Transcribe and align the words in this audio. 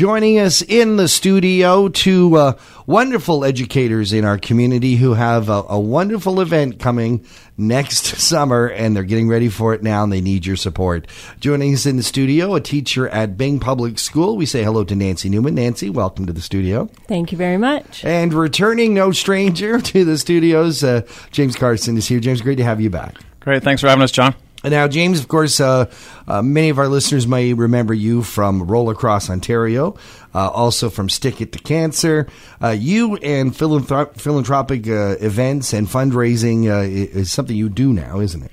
Joining 0.00 0.38
us 0.38 0.62
in 0.62 0.96
the 0.96 1.08
studio, 1.08 1.90
two 1.90 2.34
uh, 2.34 2.54
wonderful 2.86 3.44
educators 3.44 4.14
in 4.14 4.24
our 4.24 4.38
community 4.38 4.96
who 4.96 5.12
have 5.12 5.50
a, 5.50 5.62
a 5.68 5.78
wonderful 5.78 6.40
event 6.40 6.78
coming 6.78 7.22
next 7.58 8.06
summer, 8.16 8.68
and 8.68 8.96
they're 8.96 9.02
getting 9.02 9.28
ready 9.28 9.50
for 9.50 9.74
it 9.74 9.82
now, 9.82 10.02
and 10.02 10.10
they 10.10 10.22
need 10.22 10.46
your 10.46 10.56
support. 10.56 11.06
Joining 11.38 11.74
us 11.74 11.84
in 11.84 11.98
the 11.98 12.02
studio, 12.02 12.54
a 12.54 12.62
teacher 12.62 13.10
at 13.10 13.36
Byng 13.36 13.60
Public 13.60 13.98
School. 13.98 14.38
We 14.38 14.46
say 14.46 14.64
hello 14.64 14.84
to 14.84 14.96
Nancy 14.96 15.28
Newman. 15.28 15.56
Nancy, 15.56 15.90
welcome 15.90 16.24
to 16.24 16.32
the 16.32 16.40
studio. 16.40 16.86
Thank 17.06 17.30
you 17.30 17.36
very 17.36 17.58
much. 17.58 18.02
And 18.02 18.32
returning 18.32 18.94
no 18.94 19.12
stranger 19.12 19.80
to 19.82 20.06
the 20.06 20.16
studios, 20.16 20.82
uh, 20.82 21.02
James 21.30 21.56
Carson 21.56 21.98
is 21.98 22.08
here. 22.08 22.20
James, 22.20 22.40
great 22.40 22.56
to 22.56 22.64
have 22.64 22.80
you 22.80 22.88
back. 22.88 23.16
Great. 23.40 23.62
Thanks 23.62 23.82
for 23.82 23.88
having 23.88 24.02
us, 24.02 24.12
John. 24.12 24.34
Now, 24.62 24.88
James, 24.88 25.20
of 25.20 25.28
course, 25.28 25.58
uh, 25.58 25.90
uh, 26.28 26.42
many 26.42 26.68
of 26.68 26.78
our 26.78 26.88
listeners 26.88 27.26
may 27.26 27.54
remember 27.54 27.94
you 27.94 28.22
from 28.22 28.62
Roll 28.64 28.90
Across 28.90 29.30
Ontario, 29.30 29.96
uh, 30.34 30.50
also 30.50 30.90
from 30.90 31.08
Stick 31.08 31.40
It 31.40 31.52
to 31.52 31.58
Cancer. 31.58 32.26
Uh, 32.62 32.68
you 32.68 33.16
and 33.16 33.52
philanthrop- 33.52 34.20
philanthropic 34.20 34.86
uh, 34.86 35.16
events 35.20 35.72
and 35.72 35.86
fundraising 35.86 36.66
uh, 36.70 36.82
is 36.82 37.32
something 37.32 37.56
you 37.56 37.70
do 37.70 37.92
now, 37.94 38.20
isn't 38.20 38.42
it? 38.42 38.52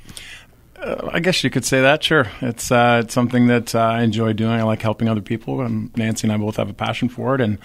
Uh, 0.88 1.10
I 1.12 1.20
guess 1.20 1.44
you 1.44 1.50
could 1.50 1.66
say 1.66 1.82
that. 1.82 2.04
Sure, 2.04 2.28
it's 2.42 2.72
uh, 2.72 3.02
it's 3.04 3.14
something 3.14 3.48
that 3.48 3.76
uh, 3.76 3.80
I 3.80 4.04
enjoy 4.04 4.34
doing. 4.34 4.52
I 4.52 4.64
like 4.64 4.82
helping 4.82 5.10
other 5.10 5.22
people, 5.22 5.62
and 5.62 5.96
Nancy 5.98 6.28
and 6.28 6.32
I 6.32 6.38
both 6.38 6.56
have 6.56 6.70
a 6.70 6.74
passion 6.74 7.10
for 7.10 7.36
it, 7.36 7.42
and 7.42 7.58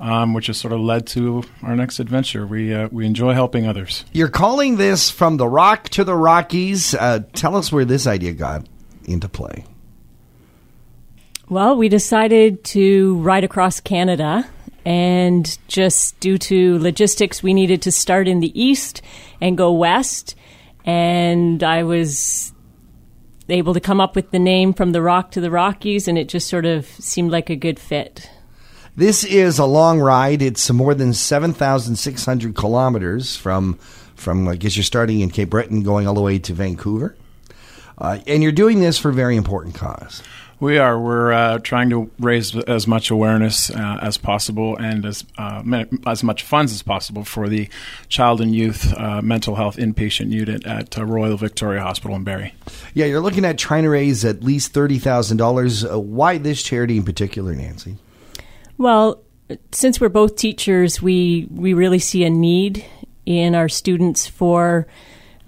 um, 0.00 0.32
which 0.32 0.46
has 0.46 0.56
sort 0.56 0.72
of 0.72 0.80
led 0.80 1.06
to 1.08 1.44
our 1.62 1.76
next 1.76 2.00
adventure. 2.00 2.46
We 2.46 2.72
uh, 2.72 2.88
we 2.90 3.04
enjoy 3.04 3.34
helping 3.34 3.66
others. 3.66 4.04
You're 4.12 4.30
calling 4.30 4.76
this 4.76 5.10
from 5.10 5.36
the 5.36 5.46
rock 5.46 5.90
to 5.90 6.04
the 6.04 6.14
Rockies. 6.14 6.94
Uh, 6.94 7.20
tell 7.34 7.56
us 7.56 7.70
where 7.70 7.84
this 7.84 8.06
idea 8.06 8.32
got 8.32 8.66
into 9.04 9.28
play. 9.28 9.66
Well, 11.48 11.76
we 11.76 11.90
decided 11.90 12.64
to 12.64 13.16
ride 13.18 13.44
across 13.44 13.80
Canada, 13.80 14.48
and 14.86 15.58
just 15.68 16.18
due 16.20 16.38
to 16.38 16.78
logistics, 16.78 17.42
we 17.42 17.52
needed 17.52 17.82
to 17.82 17.92
start 17.92 18.28
in 18.28 18.40
the 18.40 18.58
east 18.58 19.02
and 19.42 19.58
go 19.58 19.72
west. 19.72 20.36
And 20.84 21.62
I 21.62 21.84
was 21.84 22.51
able 23.48 23.74
to 23.74 23.80
come 23.80 24.00
up 24.00 24.14
with 24.14 24.30
the 24.30 24.38
name 24.38 24.72
from 24.72 24.92
the 24.92 25.02
rock 25.02 25.30
to 25.32 25.40
the 25.40 25.50
Rockies, 25.50 26.08
and 26.08 26.16
it 26.18 26.28
just 26.28 26.48
sort 26.48 26.64
of 26.64 26.86
seemed 26.86 27.30
like 27.30 27.50
a 27.50 27.56
good 27.56 27.78
fit. 27.78 28.30
This 28.96 29.24
is 29.24 29.58
a 29.58 29.64
long 29.64 30.00
ride. 30.00 30.42
It's 30.42 30.70
more 30.70 30.94
than 30.94 31.14
7,600 31.14 32.54
kilometers 32.54 33.36
from, 33.36 33.78
from, 34.14 34.46
I 34.46 34.56
guess 34.56 34.76
you're 34.76 34.84
starting 34.84 35.20
in 35.20 35.30
Cape 35.30 35.50
Breton 35.50 35.82
going 35.82 36.06
all 36.06 36.14
the 36.14 36.20
way 36.20 36.38
to 36.40 36.52
Vancouver. 36.52 37.16
Uh, 37.96 38.18
and 38.26 38.42
you're 38.42 38.52
doing 38.52 38.80
this 38.80 38.98
for 38.98 39.08
a 39.08 39.14
very 39.14 39.36
important 39.36 39.74
cause. 39.74 40.22
We 40.62 40.78
are. 40.78 40.96
We're 40.96 41.32
uh, 41.32 41.58
trying 41.58 41.90
to 41.90 42.08
raise 42.20 42.56
as 42.56 42.86
much 42.86 43.10
awareness 43.10 43.68
uh, 43.68 43.98
as 44.00 44.16
possible 44.16 44.76
and 44.76 45.04
as 45.04 45.24
uh, 45.36 45.60
as 46.06 46.22
much 46.22 46.44
funds 46.44 46.72
as 46.72 46.84
possible 46.84 47.24
for 47.24 47.48
the 47.48 47.68
child 48.08 48.40
and 48.40 48.54
youth 48.54 48.94
uh, 48.96 49.20
mental 49.22 49.56
health 49.56 49.76
inpatient 49.76 50.30
unit 50.30 50.64
at 50.64 50.96
uh, 50.96 51.04
Royal 51.04 51.36
Victoria 51.36 51.80
Hospital 51.80 52.14
in 52.14 52.22
Barrie. 52.22 52.54
Yeah, 52.94 53.06
you're 53.06 53.20
looking 53.20 53.44
at 53.44 53.58
trying 53.58 53.82
to 53.82 53.90
raise 53.90 54.24
at 54.24 54.44
least 54.44 54.72
thirty 54.72 55.00
thousand 55.00 55.38
dollars. 55.38 55.84
Uh, 55.84 55.98
why 55.98 56.38
this 56.38 56.62
charity 56.62 56.96
in 56.96 57.02
particular, 57.02 57.56
Nancy? 57.56 57.96
Well, 58.78 59.20
since 59.72 60.00
we're 60.00 60.10
both 60.10 60.36
teachers, 60.36 61.02
we 61.02 61.48
we 61.50 61.74
really 61.74 61.98
see 61.98 62.22
a 62.22 62.30
need 62.30 62.84
in 63.26 63.56
our 63.56 63.68
students 63.68 64.28
for 64.28 64.86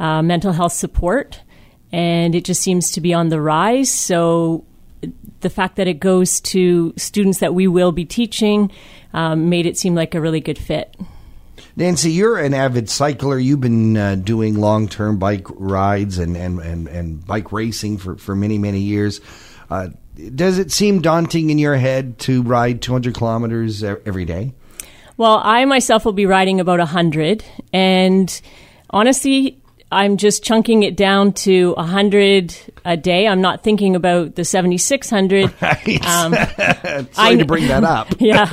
mental 0.01 0.51
health 0.51 0.73
support, 0.73 1.41
and 1.93 2.35
it 2.35 2.45
just 2.45 2.63
seems 2.63 2.91
to 2.91 3.01
be 3.01 3.15
on 3.15 3.29
the 3.29 3.41
rise. 3.41 3.93
So 3.93 4.65
the 5.41 5.51
fact 5.51 5.77
that 5.77 5.89
it 5.89 6.01
goes 6.01 6.41
to 6.41 6.93
students 6.97 7.39
that 7.41 7.55
we 7.55 7.67
will 7.67 7.93
be 7.93 8.05
teaching 8.05 8.71
um, 9.13 9.49
made 9.49 9.67
it 9.67 9.77
seem 9.77 9.95
like 9.95 10.15
a 10.15 10.21
really 10.21 10.41
good 10.41 10.59
fit. 10.59 10.95
Nancy, 11.77 12.13
you're 12.13 12.39
an 12.39 12.55
avid 12.55 12.89
cycler. 12.89 13.39
You've 13.39 13.61
been 13.61 13.97
uh, 13.97 14.15
doing 14.17 14.57
long 14.57 14.89
term 14.89 15.19
bike 15.19 15.47
rides 15.51 16.19
and, 16.19 16.37
and, 16.37 16.61
and, 16.61 16.89
and, 16.89 17.27
bike 17.27 17.53
racing 17.53 17.99
for, 17.99 18.17
for 18.17 18.37
many, 18.37 18.59
many 18.59 18.81
years. 18.81 19.21
Uh, 19.71 19.89
does 20.35 20.59
it 20.59 20.71
seem 20.71 21.01
daunting 21.01 21.51
in 21.51 21.59
your 21.59 21.75
head 21.75 22.19
to 22.21 22.43
ride 22.43 22.81
200 22.81 23.15
kilometers 23.15 23.83
every 23.83 24.25
day? 24.25 24.53
Well, 25.17 25.41
I 25.43 25.65
myself 25.65 26.05
will 26.05 26.13
be 26.13 26.27
riding 26.27 26.61
about 26.61 26.79
100. 26.79 27.45
And 27.73 28.41
honestly, 28.91 29.61
I'm 29.95 30.17
just 30.17 30.43
chunking 30.43 30.83
it 30.83 30.97
down 30.97 31.33
to 31.45 31.73
100 31.75 32.57
a 32.85 32.97
day. 32.97 33.29
I'm 33.29 33.41
not 33.41 33.63
thinking 33.63 33.95
about 33.95 34.35
the 34.35 34.45
7,600. 34.45 35.55
Right. 35.63 36.05
Um, 36.05 36.35
Sorry 36.65 37.07
I, 37.17 37.37
to 37.37 37.45
bring 37.45 37.69
that 37.69 37.85
up. 37.85 38.09
yeah. 38.19 38.53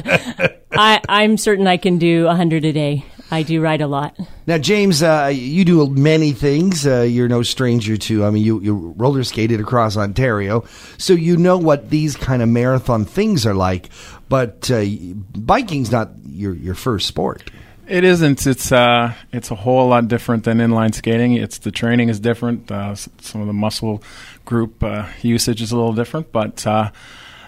I, 0.72 1.02
I'm 1.10 1.38
certain 1.38 1.68
I 1.68 1.78
can 1.78 1.98
do 1.98 2.26
100 2.26 2.64
a 2.64 2.72
day. 2.72 3.06
I 3.32 3.44
do 3.44 3.62
ride 3.62 3.82
a 3.82 3.88
lot. 3.88 4.18
Now, 4.46 4.58
James, 4.58 5.02
uh, 5.02 5.32
you 5.34 5.66
do 5.66 5.90
many 5.90 6.32
things. 6.34 6.86
Uh, 6.86 7.02
you're 7.02 7.30
no 7.30 7.44
stranger 7.44 7.98
to. 7.98 8.26
I 8.26 8.30
mean, 8.30 8.44
you 8.44 8.60
you 8.60 8.94
roller 8.98 9.24
skated 9.24 9.62
across 9.62 9.96
Ontario, 9.96 10.66
so 10.98 11.14
you 11.14 11.38
know 11.38 11.58
what 11.58 11.90
these 11.90 12.18
kind 12.18 12.42
of 12.42 12.50
marathon 12.50 13.06
things 13.06 13.46
are 13.46 13.54
like. 13.54 13.90
But 14.28 14.70
uh, 14.70 14.84
biking's 14.84 15.92
not 15.92 16.12
your 16.26 16.54
your 16.54 16.76
first 16.76 17.08
sport. 17.08 17.50
It 17.92 18.06
isn't. 18.06 18.48
It's 18.48 18.72
uh, 18.72 19.14
it's 19.34 19.52
a 19.52 19.56
whole 19.56 19.90
lot 19.90 20.08
different 20.08 20.46
than 20.46 20.60
inline 20.60 20.96
skating. 20.96 21.34
It's 21.34 21.58
the 21.58 21.72
training 21.72 22.08
is 22.08 22.22
different. 22.22 22.72
Uh, 22.72 22.96
some 22.96 23.42
of 23.42 23.48
the 23.48 23.54
muscle 23.54 24.02
group 24.46 24.82
uh, 24.82 25.10
usage 25.22 25.62
is 25.62 25.74
a 25.74 25.76
little 25.76 25.92
different, 25.92 26.32
but 26.32 26.66
uh, 26.66 26.90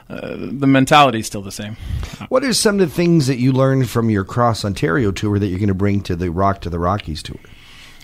uh, 0.10 0.36
the 0.36 0.68
mentality 0.68 1.20
is 1.20 1.28
still 1.28 1.44
the 1.44 1.52
same. 1.52 1.78
What 2.28 2.44
are 2.44 2.52
some 2.52 2.78
of 2.82 2.90
the 2.90 2.94
things 2.94 3.28
that 3.28 3.38
you 3.38 3.54
learned 3.54 3.90
from 3.90 4.10
your 4.10 4.26
Cross 4.26 4.66
Ontario 4.66 5.14
tour 5.14 5.40
that 5.40 5.48
you're 5.48 5.60
going 5.60 5.70
to 5.70 5.74
bring 5.74 6.02
to 6.02 6.16
the 6.18 6.30
Rock 6.30 6.60
to 6.62 6.70
the 6.70 6.78
Rockies 6.78 7.24
tour? 7.24 7.40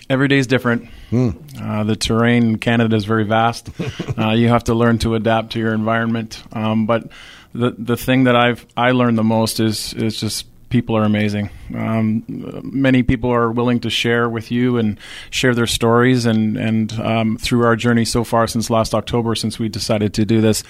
Every 0.08 0.26
day 0.26 0.38
is 0.38 0.46
different. 0.46 0.88
Hmm. 1.10 1.32
Uh, 1.60 1.84
the 1.84 1.94
terrain 1.94 2.42
in 2.44 2.58
Canada 2.58 2.96
is 2.96 3.04
very 3.04 3.24
vast. 3.24 3.68
you 4.18 4.48
have 4.48 4.64
to 4.64 4.72
learn 4.72 4.96
to 5.00 5.14
adapt 5.14 5.52
to 5.52 5.58
your 5.58 5.74
environment. 5.74 6.42
Um, 6.52 6.86
but 6.86 7.12
the 7.52 7.74
the 7.76 7.98
thing 7.98 8.24
that 8.24 8.34
I've 8.34 8.64
I 8.78 8.92
learned 8.92 9.18
the 9.18 9.24
most 9.24 9.60
is 9.60 9.92
is 9.92 10.18
just 10.18 10.46
people 10.70 10.96
are 10.96 11.04
amazing. 11.04 11.50
Um, 11.74 12.24
many 12.64 13.02
people 13.02 13.30
are 13.30 13.50
willing 13.50 13.80
to 13.80 13.90
share 13.90 14.28
with 14.28 14.50
you 14.50 14.78
and 14.78 14.98
share 15.28 15.54
their 15.54 15.66
stories. 15.66 16.24
And 16.24 16.56
and 16.56 16.92
um, 16.94 17.36
through 17.36 17.64
our 17.64 17.76
journey 17.76 18.06
so 18.06 18.24
far 18.24 18.46
since 18.46 18.70
last 18.70 18.94
October, 18.94 19.34
since 19.34 19.58
we 19.58 19.68
decided 19.68 20.14
to 20.14 20.24
do 20.24 20.40
this, 20.40 20.62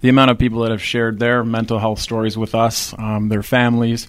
the 0.00 0.08
amount 0.08 0.30
of 0.30 0.38
people 0.38 0.60
that 0.60 0.70
have 0.70 0.82
shared 0.82 1.18
their 1.18 1.42
mental 1.42 1.78
health 1.78 1.98
stories 1.98 2.38
with 2.38 2.54
us, 2.54 2.94
um, 2.98 3.28
their 3.28 3.42
families. 3.42 4.06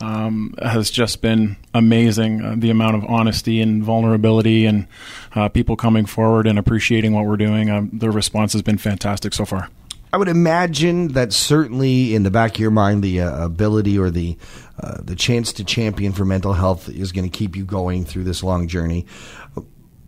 Um, 0.00 0.54
has 0.62 0.92
just 0.92 1.22
been 1.22 1.56
amazing. 1.74 2.44
Uh, 2.44 2.54
the 2.56 2.70
amount 2.70 2.94
of 2.94 3.04
honesty 3.06 3.60
and 3.60 3.82
vulnerability, 3.82 4.64
and 4.64 4.86
uh, 5.34 5.48
people 5.48 5.74
coming 5.74 6.06
forward 6.06 6.46
and 6.46 6.56
appreciating 6.56 7.14
what 7.14 7.26
we're 7.26 7.36
doing. 7.36 7.68
Um, 7.68 7.90
the 7.92 8.08
response 8.08 8.52
has 8.52 8.62
been 8.62 8.78
fantastic 8.78 9.34
so 9.34 9.44
far. 9.44 9.70
I 10.12 10.16
would 10.16 10.28
imagine 10.28 11.08
that 11.08 11.32
certainly 11.32 12.14
in 12.14 12.22
the 12.22 12.30
back 12.30 12.54
of 12.54 12.60
your 12.60 12.70
mind, 12.70 13.02
the 13.02 13.20
uh, 13.20 13.44
ability 13.44 13.98
or 13.98 14.10
the 14.10 14.36
uh, 14.80 14.98
the 15.02 15.16
chance 15.16 15.52
to 15.54 15.64
champion 15.64 16.12
for 16.12 16.24
mental 16.24 16.52
health 16.52 16.88
is 16.88 17.12
going 17.12 17.28
to 17.28 17.36
keep 17.36 17.56
you 17.56 17.64
going 17.64 18.04
through 18.04 18.24
this 18.24 18.42
long 18.42 18.68
journey. 18.68 19.06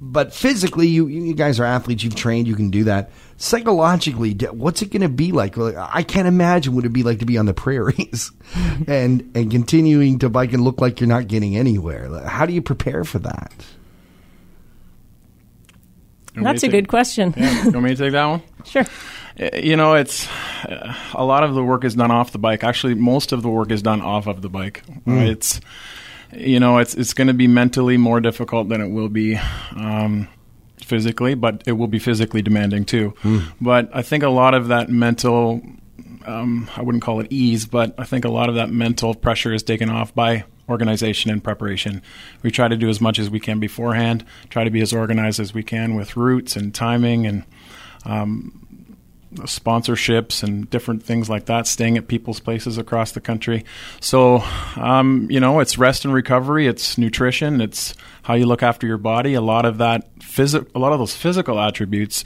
But 0.01 0.33
physically, 0.33 0.89
you 0.89 1.09
you 1.09 1.35
guys 1.35 1.61
are 1.61 1.65
athletes. 1.65 2.03
You've 2.03 2.15
trained. 2.15 2.49
You 2.49 2.57
can 2.57 2.71
do 2.71 2.85
that. 2.85 3.11
Psychologically, 3.37 4.33
what's 4.51 4.81
it 4.81 4.91
going 4.91 5.03
to 5.03 5.09
be 5.09 5.33
like? 5.33 5.59
I 5.59 6.03
can't 6.03 6.29
imagine 6.29 6.75
what 6.75 6.81
it'd 6.81 6.93
be 6.93 7.03
like 7.03 7.19
to 7.19 7.27
be 7.27 7.37
on 7.37 7.47
the 7.47 7.53
prairies 7.55 8.31
and 8.87 9.31
and 9.35 9.51
continuing 9.51 10.19
to 10.21 10.31
bike 10.31 10.55
and 10.55 10.63
look 10.63 10.81
like 10.81 11.01
you're 11.01 11.09
not 11.09 11.29
getting 11.29 11.57
anywhere. 11.57 12.27
How 12.27 12.47
do 12.47 12.55
you 12.55 12.63
prepare 12.63 13.05
for 13.05 13.19
that? 13.19 13.53
That's 16.35 16.63
a 16.63 16.69
good 16.69 16.89
question. 16.89 17.35
Yeah. 17.37 17.65
You 17.65 17.71
want 17.71 17.85
me 17.85 17.91
to 17.91 17.97
take 17.97 18.13
that 18.13 18.25
one? 18.25 18.43
sure. 18.65 18.87
Uh, 19.41 19.57
you 19.57 19.77
know, 19.77 19.95
it's 19.95 20.29
uh, 20.65 20.95
a 21.15 21.25
lot 21.25 21.43
of 21.43 21.55
the 21.55 21.65
work 21.65 21.85
is 21.85 21.95
done 21.95 22.11
off 22.11 22.33
the 22.33 22.39
bike. 22.39 22.63
Actually, 22.65 22.95
most 22.95 23.33
of 23.33 23.43
the 23.43 23.49
work 23.49 23.71
is 23.71 23.83
done 23.83 24.01
off 24.03 24.27
of 24.27 24.43
the 24.43 24.49
bike. 24.49 24.83
Mm. 25.07 25.29
It's 25.29 25.61
you 26.33 26.61
know, 26.61 26.79
it's 26.79 26.95
it's 26.95 27.15
going 27.15 27.29
to 27.29 27.35
be 27.35 27.47
mentally 27.47 27.97
more 27.97 28.21
difficult 28.21 28.69
than 28.69 28.81
it 28.81 28.89
will 28.89 29.09
be 29.09 29.37
um, 29.77 30.29
physically, 30.79 31.35
but 31.35 31.63
it 31.67 31.73
will 31.73 31.89
be 31.89 31.99
physically 31.99 32.43
demanding 32.43 32.85
too. 32.85 33.15
Mm. 33.23 33.53
But 33.61 33.91
I 33.93 34.03
think 34.03 34.23
a 34.23 34.29
lot 34.29 34.55
of 34.55 34.69
that 34.69 34.89
mental, 34.89 35.61
um, 36.27 36.71
I 36.77 36.83
wouldn't 36.83 37.03
call 37.03 37.21
it 37.21 37.29
ease, 37.31 37.67
but 37.67 37.95
I 37.99 38.05
think 38.05 38.25
a 38.25 38.31
lot 38.31 38.49
of 38.49 38.55
that 38.57 38.71
mental 38.71 39.15
pressure 39.15 39.53
is 39.53 39.63
taken 39.63 39.91
off 39.91 40.15
by 40.15 40.45
organization 40.69 41.33
and 41.33 41.43
preparation. 41.43 42.01
We 42.43 42.53
try 42.53 42.69
to 42.69 42.77
do 42.77 42.89
as 42.89 43.01
much 43.01 43.19
as 43.19 43.29
we 43.29 43.41
can 43.41 43.59
beforehand, 43.59 44.25
try 44.51 44.63
to 44.63 44.71
be 44.71 44.81
as 44.81 44.93
organized 44.93 45.41
as 45.41 45.53
we 45.53 45.65
can 45.65 45.97
with 45.97 46.17
routes 46.17 46.55
and 46.55 46.73
timing 46.73 47.27
and 47.27 47.45
um, 48.05 48.80
sponsorships 49.37 50.43
and 50.43 50.69
different 50.71 51.03
things 51.03 51.31
like 51.31 51.47
that, 51.47 51.67
staying 51.67 51.97
at 51.97 52.09
people's 52.09 52.41
places 52.41 52.79
across 52.79 53.13
the 53.13 53.21
country. 53.21 53.65
So, 54.01 54.43
um, 54.77 55.29
you 55.31 55.41
know, 55.41 55.61
it's 55.61 55.79
rest 55.79 56.05
and 56.05 56.13
recovery, 56.13 56.67
it's 56.67 56.99
nutrition, 56.99 57.61
it's 57.61 57.95
how 58.23 58.35
you 58.35 58.47
look 58.47 58.63
after 58.63 58.87
your 58.87 58.99
body. 58.99 59.35
A 59.35 59.41
lot 59.41 59.65
of 59.65 59.79
that, 59.79 60.19
phys- 60.19 60.69
a 60.75 60.79
lot 60.79 60.93
of 60.93 60.99
those 60.99 61.15
physical 61.15 61.61
attributes 61.61 62.25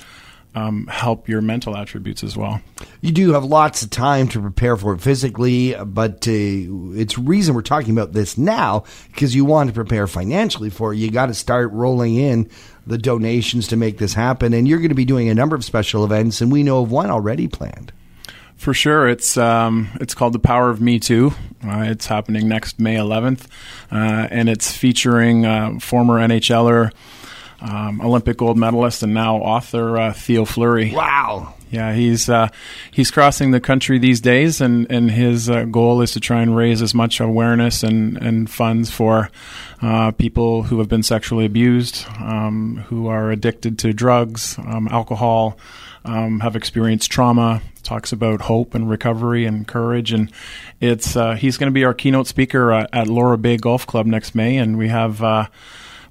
um, 0.54 0.86
help 0.86 1.28
your 1.28 1.40
mental 1.40 1.76
attributes 1.76 2.22
as 2.22 2.36
well. 2.36 2.60
You 3.00 3.12
do 3.12 3.32
have 3.32 3.44
lots 3.44 3.82
of 3.82 3.90
time 3.90 4.28
to 4.28 4.40
prepare 4.40 4.76
for 4.76 4.94
it 4.94 5.00
physically, 5.00 5.74
but 5.84 6.28
uh, 6.28 6.32
it's 6.32 7.18
reason 7.18 7.54
we're 7.54 7.62
talking 7.62 7.90
about 7.90 8.12
this 8.12 8.38
now 8.38 8.84
because 9.08 9.34
you 9.34 9.44
want 9.44 9.68
to 9.68 9.74
prepare 9.74 10.06
financially 10.06 10.70
for 10.70 10.92
it. 10.92 10.98
You 10.98 11.10
got 11.10 11.26
to 11.26 11.34
start 11.34 11.72
rolling 11.72 12.14
in 12.16 12.48
the 12.86 12.98
donations 12.98 13.68
to 13.68 13.76
make 13.76 13.98
this 13.98 14.14
happen, 14.14 14.52
and 14.52 14.68
you're 14.68 14.78
going 14.78 14.90
to 14.90 14.94
be 14.94 15.04
doing 15.04 15.28
a 15.28 15.34
number 15.34 15.56
of 15.56 15.64
special 15.64 16.04
events, 16.04 16.40
and 16.40 16.52
we 16.52 16.62
know 16.62 16.82
of 16.82 16.90
one 16.90 17.10
already 17.10 17.48
planned. 17.48 17.92
For 18.56 18.72
sure, 18.72 19.08
it's 19.08 19.36
um, 19.36 19.88
it's 20.00 20.14
called 20.14 20.32
the 20.32 20.38
Power 20.38 20.70
of 20.70 20.80
Me 20.80 20.98
Too. 21.00 21.32
Uh, 21.66 21.84
it's 21.88 22.06
happening 22.06 22.48
next 22.48 22.78
May 22.78 22.94
11th, 22.94 23.46
uh, 23.90 24.28
and 24.30 24.48
it's 24.48 24.74
featuring 24.74 25.44
uh, 25.44 25.78
former 25.80 26.14
NHLer, 26.20 26.92
um, 27.64 28.00
Olympic 28.00 28.36
gold 28.36 28.56
medalist, 28.56 29.02
and 29.02 29.14
now 29.14 29.36
author 29.36 29.98
uh, 29.98 30.12
Theo 30.12 30.44
Fleury. 30.44 30.92
Wow! 30.92 31.54
Yeah, 31.70 31.92
he's 31.94 32.28
uh, 32.28 32.48
he's 32.90 33.10
crossing 33.10 33.50
the 33.50 33.60
country 33.60 33.98
these 33.98 34.20
days, 34.20 34.60
and 34.60 34.86
and 34.90 35.10
his 35.10 35.50
uh, 35.50 35.64
goal 35.64 36.02
is 36.02 36.12
to 36.12 36.20
try 36.20 36.42
and 36.42 36.54
raise 36.54 36.82
as 36.82 36.94
much 36.94 37.20
awareness 37.20 37.82
and 37.82 38.16
and 38.18 38.48
funds 38.50 38.90
for 38.90 39.30
people 40.16 40.62
who 40.62 40.78
have 40.78 40.88
been 40.88 41.02
sexually 41.02 41.44
abused, 41.44 42.06
um, 42.20 42.84
who 42.88 43.06
are 43.08 43.30
addicted 43.30 43.78
to 43.80 43.92
drugs, 43.92 44.56
um, 44.58 44.88
alcohol 44.90 45.58
um, 46.04 46.40
have 46.40 46.56
experienced 46.56 47.10
trauma. 47.10 47.62
Talks 47.82 48.12
about 48.12 48.40
hope 48.40 48.74
and 48.74 48.88
recovery 48.88 49.44
and 49.44 49.66
courage, 49.66 50.12
and 50.12 50.32
it's 50.80 51.16
uh, 51.16 51.34
he's 51.34 51.58
going 51.58 51.70
to 51.70 51.74
be 51.74 51.84
our 51.84 51.92
keynote 51.92 52.26
speaker 52.26 52.72
uh, 52.72 52.86
at 52.92 53.08
Lora 53.08 53.36
Bay 53.36 53.56
Golf 53.58 53.86
Club 53.86 54.06
next 54.06 54.34
May, 54.34 54.56
and 54.56 54.78
we 54.78 54.88
have. 54.88 55.22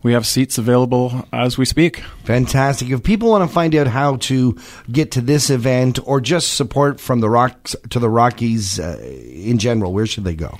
We 0.03 0.13
have 0.13 0.27
seats 0.27 0.57
available 0.57 1.25
as 1.31 1.57
we 1.57 1.65
speak. 1.65 1.99
Fantastic. 2.25 2.89
If 2.89 3.03
people 3.03 3.29
want 3.29 3.49
to 3.49 3.53
find 3.53 3.73
out 3.73 3.87
how 3.87 4.17
to 4.17 4.57
get 4.91 5.11
to 5.11 5.21
this 5.21 5.49
event 5.49 5.97
or 6.05 6.19
just 6.19 6.53
support 6.53 6.99
from 6.99 7.21
the 7.21 7.29
Rocks 7.29 7.75
to 7.89 7.99
the 7.99 8.09
Rockies 8.09 8.79
uh, 8.79 8.99
in 9.01 9.57
general, 9.57 9.93
where 9.93 10.05
should 10.05 10.25
they 10.25 10.35
go? 10.35 10.59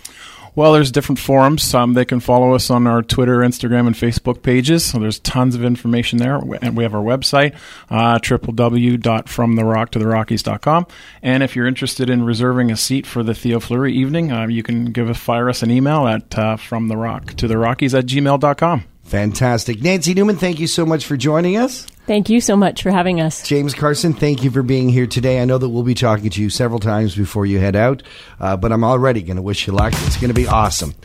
Well, 0.55 0.73
there's 0.73 0.91
different 0.91 1.17
forums. 1.17 1.73
Um, 1.73 1.95
they 1.95 2.05
can 2.05 2.19
follow 2.19 2.53
us 2.53 2.69
on 2.69 2.85
our 2.85 3.01
Twitter, 3.01 3.39
Instagram, 3.39 3.87
and 3.87 3.95
Facebook 3.95 4.43
pages. 4.43 4.85
So 4.85 4.99
there's 4.99 5.17
tons 5.19 5.55
of 5.55 5.65
information 5.65 6.19
there. 6.19 6.35
And 6.61 6.77
we 6.77 6.83
have 6.83 6.93
our 6.93 7.01
website, 7.01 7.55
uh, 7.89 8.19
www.fromtherocktoTheRockies.com. 8.19 10.87
And 11.23 11.41
if 11.41 11.55
you're 11.55 11.65
interested 11.65 12.07
in 12.09 12.23
reserving 12.23 12.69
a 12.69 12.77
seat 12.77 13.07
for 13.07 13.23
the 13.23 13.33
Theo 13.33 13.59
Fleury 13.59 13.93
evening, 13.93 14.31
uh, 14.31 14.45
you 14.47 14.61
can 14.61 14.91
give 14.91 15.17
fire 15.17 15.49
us 15.49 15.63
an 15.63 15.71
email 15.71 16.07
at 16.07 16.37
uh, 16.37 16.57
fromtherocktoTheRockies 16.57 17.97
at 17.97 18.05
gmail.com. 18.05 18.83
Fantastic. 19.03 19.81
Nancy 19.81 20.13
Newman, 20.13 20.37
thank 20.37 20.59
you 20.59 20.67
so 20.67 20.85
much 20.85 21.05
for 21.05 21.15
joining 21.17 21.57
us. 21.57 21.85
Thank 22.05 22.29
you 22.29 22.41
so 22.41 22.55
much 22.57 22.83
for 22.83 22.91
having 22.91 23.21
us. 23.21 23.47
James 23.47 23.73
Carson, 23.73 24.13
thank 24.13 24.43
you 24.43 24.51
for 24.51 24.61
being 24.61 24.89
here 24.89 25.07
today. 25.07 25.41
I 25.41 25.45
know 25.45 25.57
that 25.57 25.69
we'll 25.69 25.83
be 25.83 25.93
talking 25.93 26.29
to 26.31 26.41
you 26.41 26.49
several 26.49 26.79
times 26.79 27.15
before 27.15 27.45
you 27.45 27.59
head 27.59 27.75
out, 27.75 28.03
uh, 28.39 28.57
but 28.57 28.71
I'm 28.71 28.83
already 28.83 29.21
going 29.21 29.37
to 29.37 29.41
wish 29.41 29.67
you 29.67 29.73
luck. 29.73 29.93
It's 29.93 30.17
going 30.17 30.29
to 30.29 30.33
be 30.33 30.47
awesome. 30.47 30.95